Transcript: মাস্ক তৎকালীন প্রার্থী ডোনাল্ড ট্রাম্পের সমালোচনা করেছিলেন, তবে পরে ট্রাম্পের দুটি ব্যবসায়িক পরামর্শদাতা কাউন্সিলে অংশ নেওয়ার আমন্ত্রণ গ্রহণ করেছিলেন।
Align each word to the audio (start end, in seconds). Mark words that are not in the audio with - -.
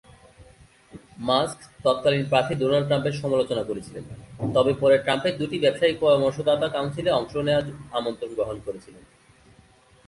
মাস্ক 1.27 1.59
তৎকালীন 1.85 2.23
প্রার্থী 2.31 2.53
ডোনাল্ড 2.61 2.87
ট্রাম্পের 2.89 3.15
সমালোচনা 3.21 3.63
করেছিলেন, 3.69 4.03
তবে 4.55 4.71
পরে 4.81 4.95
ট্রাম্পের 5.05 5.33
দুটি 5.39 5.57
ব্যবসায়িক 5.63 5.97
পরামর্শদাতা 6.03 6.67
কাউন্সিলে 6.75 7.11
অংশ 7.19 7.33
নেওয়ার 7.45 7.65
আমন্ত্রণ 7.99 8.31
গ্রহণ 8.37 8.57
করেছিলেন। 8.65 9.03